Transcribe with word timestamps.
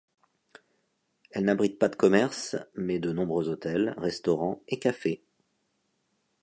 Elle 1.29 1.43
n'abrite 1.45 1.77
pas 1.77 1.87
de 1.87 1.95
commerces, 1.95 2.55
mais 2.73 2.97
de 2.97 3.11
nombreux 3.11 3.49
hôtels, 3.49 3.93
restaurants 3.99 4.59
et 4.67 4.79
cafés. 4.79 5.23